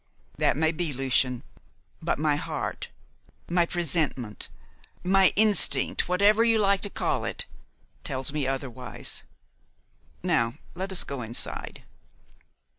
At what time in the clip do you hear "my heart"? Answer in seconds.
2.17-2.87